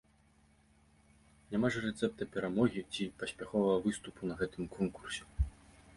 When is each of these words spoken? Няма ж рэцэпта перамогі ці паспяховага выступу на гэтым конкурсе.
Няма 1.51 1.67
ж 1.75 1.83
рэцэпта 1.87 2.23
перамогі 2.37 2.81
ці 2.95 3.03
паспяховага 3.19 3.77
выступу 3.87 4.21
на 4.31 4.35
гэтым 4.41 4.63
конкурсе. 4.81 5.23